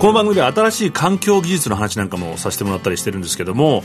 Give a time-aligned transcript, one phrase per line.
[0.00, 3.84] この番組では新しい環境技術の話なんかもさせてもらったりしてるんですけども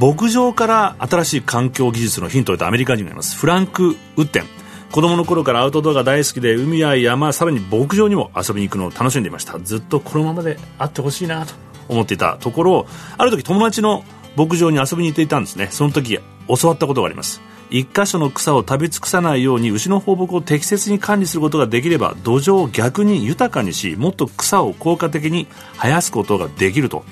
[0.00, 3.36] 牧場から新しい環境技術のヒントを得たアメリカ人がいます。
[3.36, 4.44] フランク・ウッテン。
[4.92, 9.58] 子供の頃からアウトドアが大好きで海や山さらに牧場にも遊びに行くのを楽しんでいました。
[9.58, 11.54] ずっとこのままであってほしいなと
[11.88, 12.86] 思っていたところ
[13.16, 14.04] ある時友達の
[14.36, 15.70] 牧場に遊びに行っていたんですね。
[15.72, 17.40] その時教わったことがあります。
[17.70, 25.46] 一箇所の草を食べ尽くさないように牛の放牧を適切に管理することができれば土壌を逆に豊かにしもっと草を効果的に
[25.76, 27.04] 生やすことができると。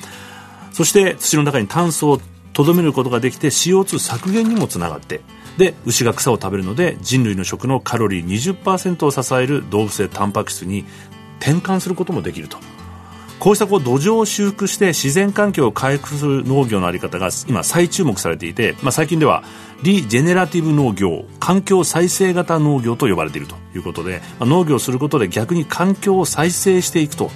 [0.73, 2.21] そして土の中に炭素を
[2.53, 5.21] とどめることができて CO2 削減にもつながって。
[5.59, 10.85] で牛が草を食べるので人類の食のカロリー20%を支える動物性タンパク質に
[11.41, 12.59] 転換することもできると。
[13.39, 19.45] こうしたこう土壌を修復して自然環境を回復する農業の在り方が今再注目されていて、まあ、最近では
[19.83, 27.31] リジェネラティブ農業環境再生型農業と呼ばれているということで、まあ、農業をすることで逆に環境を再生していくと、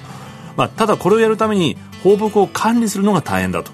[0.57, 3.71] まあ、ただこれをやるために放牧を管理するのが大変だと。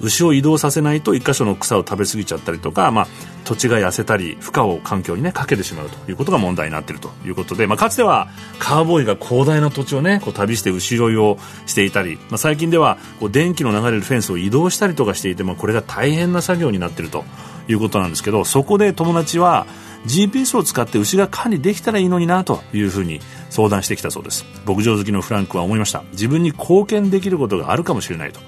[0.00, 3.06] 牛を移動させないと一箇所の草を食べ過ぎちゃったりとか、まあ、
[3.44, 17.24] 土地が痩せたり負荷を環境にねかけてしまうということが問題になっているということで、まあ、かつてはカーボーイが広大な土地をねこう旅して牛追いをしていたり、まあ、最近ではこう電気の流れるフェンスを移動したりとかしていて、まあ、これが大変な作業になっていると
[17.68, 19.66] いうことなんですけどそこで友達は
[20.06, 24.44] GPS を使って牛が管理できたらいいのになというふうに相談してきたそうです。
[24.64, 26.04] 牧場好きのフランクは思いました。
[26.12, 28.40] 自分に貢献できることがあるかもしれないと。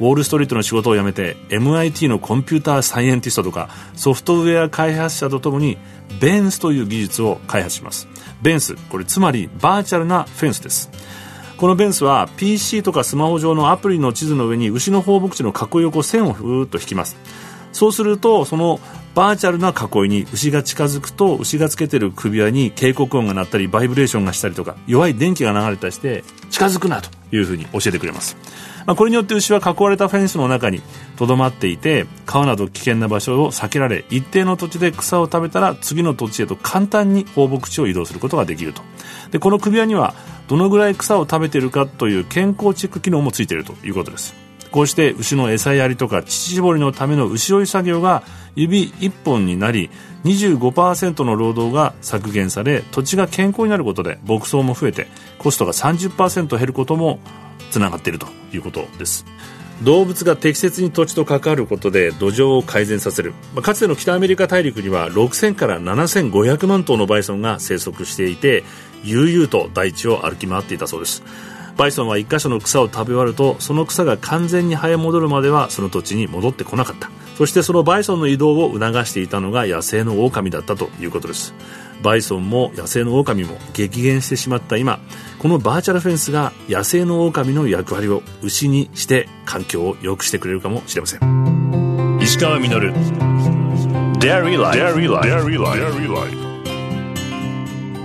[0.00, 5.78] ウォール・ストリートの仕事を辞めて MIT のコンピューターサイエンティストとかソフトウェア開発者とともに
[6.20, 8.08] ベンスという技術を開発します。
[8.42, 10.90] ベンスこれつまりバーチャルなフェンスです。
[11.56, 17.16] このベンスは PC とかスマホ上のアプリの地図の上に牛の放牧地の囲いをこう線をふーっと引きます。
[17.74, 18.80] そうするとその
[19.14, 28.36] バーチャルな囲いに牛が近づくと牛がつけてる首輪に警告音が鳴ったりバイブレーションがしたりとか弱い電気が流れたりして近づくなというふうに教えてくれます。
[28.86, 30.82] まあ、これによって牛は囲われたフェンスの中に
[31.16, 38.82] とどまっていて川など危険な場所を避けられ一定の土地で草を食べたら次の土地へと簡単に放牧地を移動することができると。
[39.30, 40.14] でこの首輪には
[40.48, 44.34] どのぐらい草を食べているかという健康チェック機能もついているということです。
[44.74, 48.24] こうして牛の餌やりとか乳搾りのための牛追い作業が
[48.56, 49.88] 指1本になり
[50.24, 55.06] 25%の労働が削減され土地が健康になることで牧草も増えて
[55.38, 57.20] コストが30%減ることも
[57.70, 59.24] つながっているということです。
[59.84, 68.64] 動物が適切に土地と関わることで土壌を改善させる、まあ、かつての北アメリカ大陸には6000から7500万頭のバイソンが生息していて
[69.04, 71.22] 悠々と大地を歩き回っていたそうです。
[71.76, 77.10] バイソンは1箇所の草を食べ終わるとその草が完全に生え戻るまではその土地に戻ってこなかった。
[77.36, 81.52] そしてそのバイソンの移動を促していたのが野生の狼だったということです。
[82.02, 85.00] バイソンも野生の狼も激減してしまった今
[85.38, 92.18] このバーチャルフェンスが野生の狼の役割を牛にして環境を良くしてくれるかもしれません。
[92.20, 92.92] 石川稔。
[94.18, 96.43] Dairy Life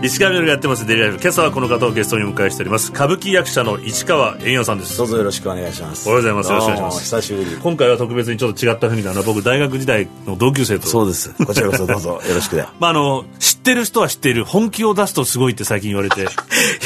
[0.02, 1.20] 石川みがやってますデリライフ。
[1.20, 2.94] 今朝はこの方をゲストにお迎えしております。
[2.94, 4.98] 歌舞伎役者の市川猿洋さんです。
[4.98, 6.08] どうぞよろしくお願いします。
[6.08, 6.50] おはようございます。
[6.52, 7.04] よろしくお願いします。
[7.04, 7.58] 久しぶり。
[7.58, 10.88] 今回は特別にちょっと違った雰囲気なの僕大学時代の同級生と。
[10.88, 11.34] そうです。
[11.46, 12.62] こちらこそどうぞよろしくで。
[12.80, 14.46] まああの知ってる人は知っている。
[14.46, 16.22] 本気を出すとすごいって最近言われて。
[16.24, 16.26] い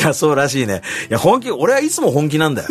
[0.04, 0.82] やそうらしいね。
[1.12, 2.70] いや本気俺はいつも本気なんだよ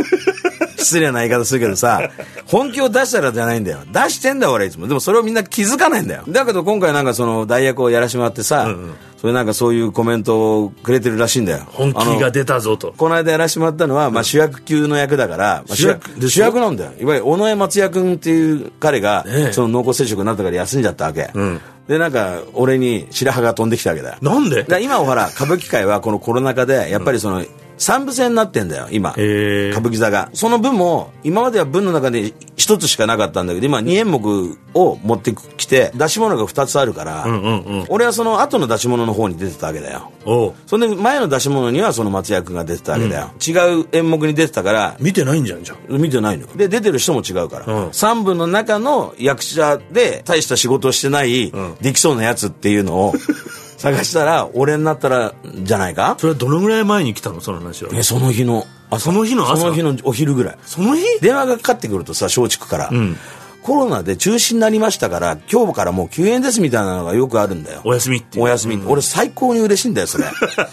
[0.83, 2.11] 失礼な言い方するけどさ、
[2.47, 3.79] 本気を出したらじゃないんだよ。
[3.93, 4.87] 出してんだよ、俺いつも。
[4.89, 6.25] でもそれをみんな気づかないんだよ。
[6.29, 11.67] だけど今回なんかその代役をやらしてもらってさ、うんうん、それなんかそういうコメントをくれてるらしいんだよ。
[11.67, 12.95] 本気が出たぞと。
[12.97, 16.93] この間やらしてもらったのは、まあ主役級の役だから、まあ、主役主役なんだよ。
[17.01, 21.31] いわゆる尾上松也君っていう彼が、その濃厚接触になったから休んじゃったわけ。
[21.35, 24.19] うんで、なんか、俺に白羽が飛んできたわけだよ。
[24.23, 24.65] なんで？
[24.81, 27.45] 今はほら、歌舞伎界はこのコロナ禍で、やっぱりその、
[27.83, 29.11] 三部制になってんだよ、今。
[29.11, 30.31] 歌舞伎座が。
[30.35, 40.13] その分も、今までは分の中で一つしかなかったんだけど、今二演目を持ってきて、出し物が二つあるから、うんうんうん、俺はその後の出し物の方に出てたわけだよ。
[40.67, 43.31] それで前の出し物にはその松也君が出てたわけだよ。
[43.35, 44.97] うん、違う演目に出てたから。
[45.01, 46.47] 見てないんじゃん、じゃ見てないの。
[46.57, 47.89] で、出てる人も違うから。
[47.91, 53.15] 三、うん、部の中の役者で大した仕事をしてない、できそうなやつっていうのを、
[53.83, 56.17] 探したら俺になったらじゃないか？
[56.19, 57.41] それはどのぐらい前に来たの？
[57.41, 57.91] その話は。
[57.93, 59.63] えその日のあその日の朝？
[59.63, 60.59] その日のお昼ぐらい。
[60.65, 61.03] その日？
[61.21, 63.17] 電話がかかってくるとさ松竹から、うん
[63.63, 67.81] コロナで中止になりましたから今日からもう休園ですみたいなのがよくあるんだよ。
[67.85, 70.25] お休みってお休み、うん、俺最高に嬉しいんだよそれ。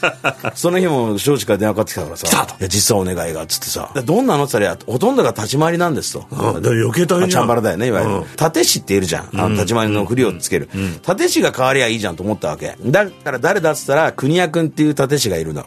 [0.56, 2.28] その日も庄司から電話かかってきたからさ
[2.60, 9.30] 「いや実はお願いが」っつってさ「どんなの?」って言ったらほとんどが立ち回りなんですと、うん、余計大変じゃん、まあ、チャンバラだよねいわゆる、うん、立石っているじゃん。
[9.34, 10.70] あの立ち回りのふりをつける、
[11.08, 12.76] 立石が変わりゃいいじゃんと思ったわけ。
[12.86, 15.66] だから誰だっつったら国谷君っていう立石がいるの、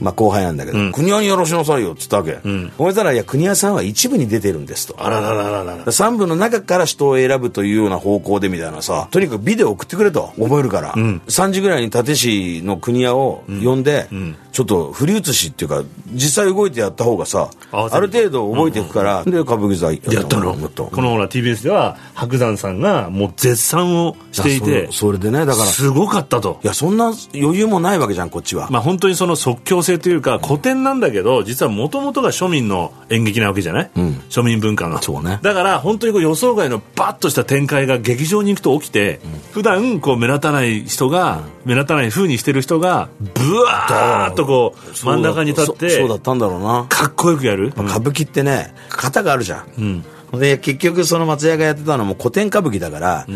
[0.00, 3.16] まあ後輩なんだけど、国谷によろしなさいよっつったわけ、うん、思ったらい。
[3.16, 4.96] や国谷さんは一部に出てるんですと。
[4.98, 10.32] あららららら3部の中から人を選ぶというような方向でみたいなさとにかくビデオ送ってくれと。
[10.38, 26.60] 覚えるから、うん、3時ぐらいに立石の国屋を呼んで、うん、ちょっと振り写しっていうか実際動いてやった方がさある程度覚えていくから、うんうん、で歌舞伎座やったのこのほら TBS では白山さんがもう絶賛をしていてそれでねだからすごかったと。
[26.62, 28.70] いやそんな余裕もないわけじゃんこっちは。
[28.70, 35.02] まあ本当にその即興性というか古典なんだけど実はもともとが庶民の演劇なわけじゃない、うん、庶民文化の。
[35.02, 35.40] そうね。
[35.42, 46.86] だから本当にこう予想外のバッとした展開が劇場に行くと起きて、うん、普段こう目立たない人が、うん、目立たない風にしてる人がブワーッとこう真ん中に立ってそうだったんだろうな。
[46.88, 53.26] かっこよくやる、歌舞伎ってね型があるじゃん、うん、で結局その松屋がやってたのも古典歌舞伎だから、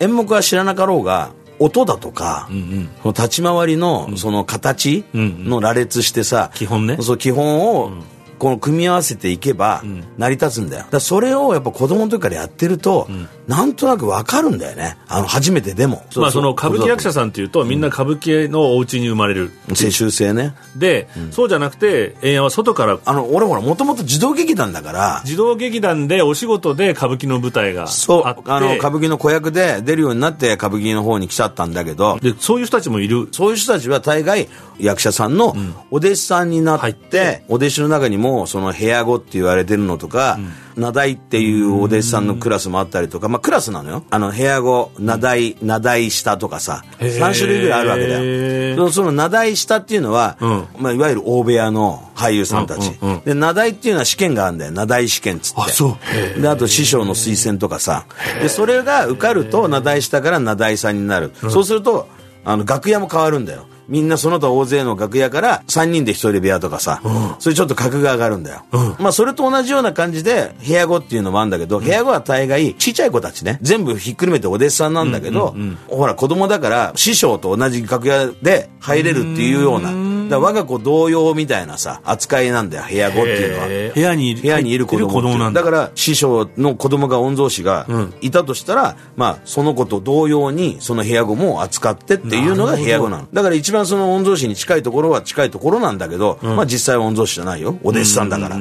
[0.00, 6.96] 演目は知らなかろうが音だとか、うんうん、立ち回りのその形の羅列してさ、基本ね。
[7.00, 7.92] そう基本を
[8.38, 9.82] この組み合わせていけば
[10.16, 10.86] 成り立つんだよ。
[10.90, 14.96] だそれをやっぱ子供の時からやってると、うん、なんとなく分かるんだよね。
[15.08, 16.04] あの初めてでも。
[16.16, 19.50] まあその歌舞伎役者さんっていうとみんな歌舞伎のお家に生まれる。
[19.74, 20.54] 世襲制ね。
[20.76, 22.98] で、うん、そうじゃなくて円谷は外から。
[23.04, 25.22] あの俺ほらもともと児童劇団だから。
[25.24, 28.22] 児童劇団でお仕事で歌舞伎の舞台がそう。
[28.24, 32.18] あの歌舞伎の子役で出るようになって歌舞伎の方に来ちゃったんだけど。
[32.20, 33.28] でそういう人たちもいる。
[33.32, 34.48] そういう人たちは大概
[34.78, 35.56] 役者さんの
[35.90, 40.36] お弟子さんになって、うん、お弟子の中にもその部屋子って言われてるのとか、
[40.76, 44.04] うん、名代っていうお弟子さんのクラスもあったりとか、まあクラスなのよ。
[44.10, 48.90] あの、部屋子、名代、名代下とかさ、3種類ぐらいあるわけだよ。
[48.90, 52.92] その名代下っていうのは、うん、まあいわゆる大部屋の俳優さんたち。
[53.00, 54.72] うんうんうん、で、名代っていうのは試験があるんだよ。
[54.72, 55.60] 名代試験っつって。
[55.62, 55.96] あ、そ
[56.36, 56.40] う。
[56.40, 58.06] で、あと師匠の推薦とかさ。
[58.40, 61.32] で、それが受かると名代下から名代さんになる。
[61.50, 62.08] そうすると、
[62.44, 63.66] あの、楽屋も変わるんだよ。
[63.88, 68.64] みんなその他大勢の楽屋から3人で1人部屋とかさ、うん、それちょっと格が上がるんだよ。
[68.72, 75.56] うん、まあそれと同じような感じで部屋子っていうのもあるんだけど、部屋子は大概ちっちゃい子たちね、全部ひっくるめてお弟子さんなんだけど、
[75.88, 79.90] ほら子供だから師匠と同じ楽屋で入れるっていうような、
[80.28, 83.94] だ我が子同様みたいなさ、扱いなんだよ、部屋子っていうのは。
[83.94, 85.62] 部屋に部屋にいる子供子供なんだ。
[85.62, 87.88] だから師匠の子供が御曹司が
[88.20, 93.28] いたとしたら、まあその子と同様にその部屋子も扱ってっていうのが部屋子なの。
[93.32, 93.42] だ。
[93.42, 97.78] から一番その御曹司に近いところは近いところなんだけど、うん、まあ実際は御曹司じゃないよ。
[97.82, 98.56] お弟子さんだから、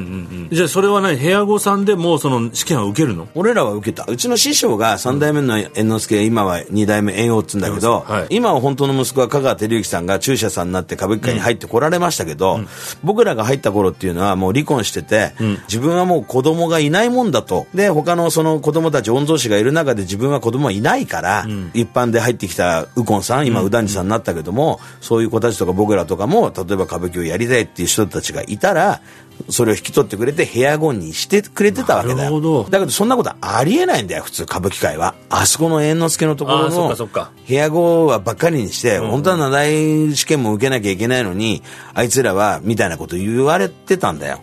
[0.50, 1.18] じゃあそれは何？
[1.18, 3.28] 部屋子さんでもその試験は受けるの？
[3.36, 4.06] 俺らは受けた。
[4.10, 12.68] うちの師匠が3代目の猿之助今は2代目猿翁っつうんだけど、はい、今は本当の息子は香川照之さんが中車さんになって歌舞伎界に入ってこられましたけど、うん、
[13.04, 17.66] 僕らが入った頃っていうのはもう離婚してて、うん、自分はもう子供がいないもんだと。
[17.74, 29.00] で他のその子供たち御曹司がいる中で自分は子供はいないから、一般で入ってきた右近さん今右團次さんになったけども、そういう子たちとか僕僕らとかも例えば歌舞伎をやりたいっていう人たちがいたら
[29.50, 32.64] それを引き取ってくれて部屋後にしてくれてたわけだよ。
[32.70, 35.16] だけどそんなことありえないんだよ普通歌舞伎界は。
[35.30, 41.62] あそこの猿之助のところの部屋後はばっかりにして、本当は名題試験も受けなきゃいけないのに
[41.94, 44.40] あいつらはみたいなこと言われてたんだよ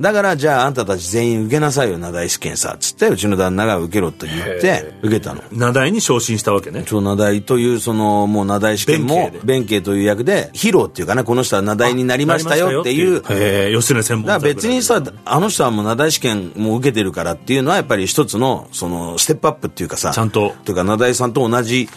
[0.00, 2.76] だからじゃああんたたち全員受けなさいよ、名題試験さ。
[2.78, 5.42] つって、うちの旦那が受けろと言って、受けたの。
[5.50, 6.84] 名題に昇進したわけね。
[6.86, 13.18] そう、名題という、その、もう名題試験も、弁慶という役で、披露っていうかね、この人は名題になりましたよっていう。
[13.28, 20.54] へえ、要するに専門だから別にさ、あの人はもう名題試験も受けてるからっていうのは、やっぱり一つの、その、ステップアップっていうかさ、ちゃんと。
[20.64, 21.88] というか、名題さんと同じ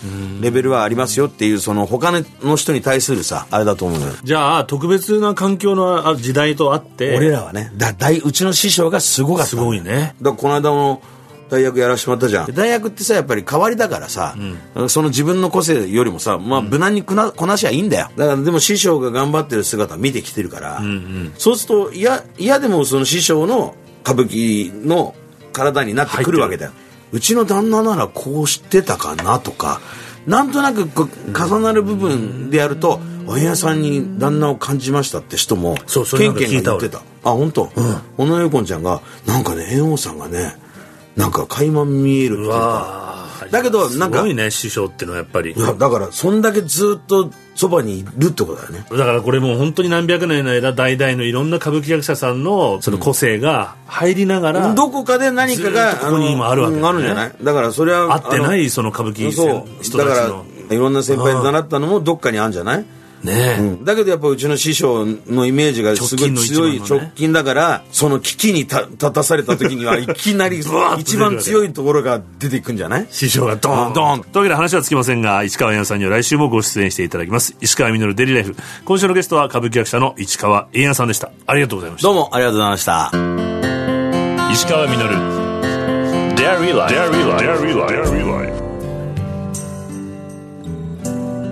[0.41, 4.13] レベルはありますよっていう、その、他の人に対するさ、あれだと思うのよ。
[4.23, 9.49] じゃあ、特別な環境の時代とあって、俺らはね、だ、大、うちの師師匠がすごかった。
[9.49, 10.15] すごいね。
[10.21, 11.01] だこの間の
[11.49, 12.53] 大学やらしてもらったじゃん。
[12.53, 14.35] 大学ってさ、やっぱり代わりだからさ、
[14.75, 18.09] うん、その自分の個性よりもさ、まあ、無難にこなこなしはいいんだよ。
[18.15, 25.13] だからでも師匠が頑張ってる姿見てきてるから、うんうん、そうすると、いや、嫌でもその師匠の歌舞伎の
[25.51, 26.71] 体になってくるわけだよ。
[27.11, 29.81] うちの旦那ならこうしてたかなとか、
[30.25, 37.01] なんとなく重なる部分でやると、お部屋さんに旦那を感じましたって人も、そう、それが言ってた。
[37.23, 37.69] あ本当、うん、
[38.17, 40.53] 小野横ちゃんがなんかね猿翁さんがね
[41.15, 43.09] なんか垣間見えるっていうか。
[43.51, 45.51] だけどなんかすごいね師匠っていうのはやっぱり。
[45.51, 48.85] いやだからそんだけずっとそばにいるってことだよね。
[48.89, 57.33] だからこれもう本当に何百年の間代々のいろんな歌舞伎役者さんのその個性が入りながら、うん、どこかで何かがここに今あるわけ、ね、あるんじゃない？
[57.41, 59.97] だからそれは合ってないその歌舞伎そう。
[59.97, 60.27] だから
[60.75, 62.85] いろんな先輩に習ったのもどっかにあるんじゃない？
[63.23, 70.61] ねうん、だけどやっぱうちの師匠のイメージがすごい強い直近だから、その危機に 立たされた時にはいきなり
[70.97, 73.07] 一番強いところが出ていくんじゃない？
[73.11, 73.93] 師匠がドーン。
[73.93, 77.55] ドーンというわけで話はつきませんが市川彌さんには来週もご出演していただきます。
[77.61, 78.55] 石川稔デリライフ。
[78.85, 81.31] 今週のゲストは歌舞伎役者の市川栄也さんでした。
[81.47, 82.07] ありがとうございました。
[82.07, 83.11] どうもありがとうございました。
[84.51, 84.97] 石川稔
[86.35, 86.93] Dairy Life.
[86.93, 87.45] Dairy Life.
[87.45, 88.70] Dairy Life.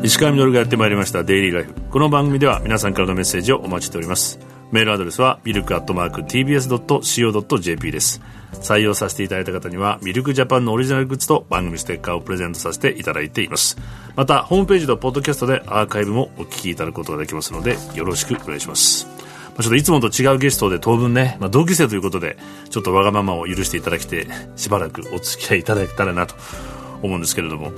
[0.01, 4.39] 石川稔がやってまいりました「デイリーライフ」この番組では皆さんからのメッセージをお待ちしております。
[4.71, 8.21] メールアドレスはミルクアットマーク TBS.CO.JP です。
[8.53, 13.77] 採用させていただいた方にはミルクジャパンのオリジナルグッズと番組ステッカーをプレゼントさせていただいています。
[14.15, 19.05] またホームページとポッドキャストでアーカイブもお聞きいただくことができますのでよろしくお願いします。
[19.59, 22.37] ちょっといつもと違うゲストで当分ね、まあ、同級生ということで
[22.69, 26.35] ちょっとわがままを許していただきてしばらくお付き合いいただけたらなと
[27.01, 27.71] 思うんですけれども、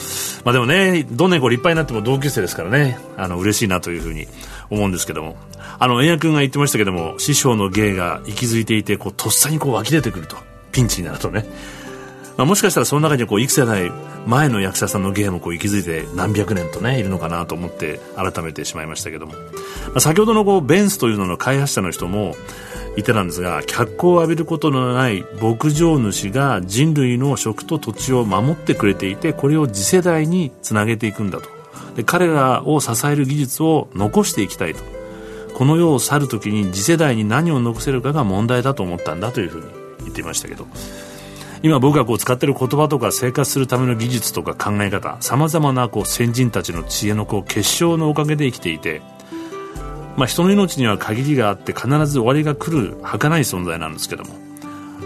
[0.44, 2.98] まあ、でもねどんなにこう立派になっても同級生ですからね。
[3.18, 4.28] あの嬉しいなというふうに
[4.70, 5.38] 思うんですけども。
[5.80, 10.38] あの円谷君が言ってましたけども師匠の芸が息づいていてこうとっさにこう湧き出てくると。
[10.72, 11.46] ピンチになるとね、
[12.38, 13.92] まあ、もしかしたらその中にこう幾世代
[14.25, 19.40] 前の役者さんの芸もこう息づいて何百年とねいるのかなと思って改めてしまいましたけども、ま
[19.96, 22.36] あ、先ほどのこうベンスというのの開発者の人も
[22.98, 31.50] いてなんですが脚光を浴びることのない牧場主が人類の食と土地を守ってくれていてこれを次世代につなげていくんだと。
[31.95, 34.83] で彼らを支える技術を残していきたいと。
[35.53, 39.67] この世を去る時に次世代に何を残せるかが問題だと思ったんだというふうに
[40.00, 40.65] 言っていましたけど。
[41.63, 49.03] 今僕がこう使っている言葉とか生活するための技術とか考え方さまざまなこう先人たちの知恵のこう結晶のおかげで生きていて
[50.18, 54.36] まあ、人の命には限りがあって必ず終わりが来る儚い存在なんですけども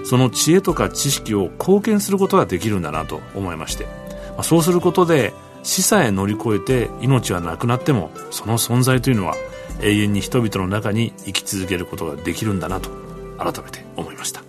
[0.05, 5.33] その知恵とか知識を貢献することができるんだなと思いまして、まあ、そうすることで
[5.63, 9.35] 死さえ乗り越えて命はなくなってもその存在というのは
[9.81, 12.89] 永遠に人々の中に生き続けることができるんだなと
[13.37, 14.43] 改めて思いました。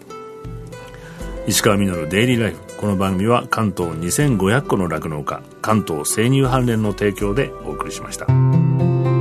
[1.46, 8.26] 石川稔デイリーライフこの番組は関東2500個の酪農家関東生乳関連の提供でお送りしました。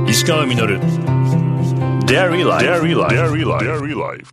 [0.08, 1.25] 石川稔。
[2.06, 2.62] Dairy Life.
[2.62, 3.10] Dairy Life.
[3.10, 4.32] Dairy Life.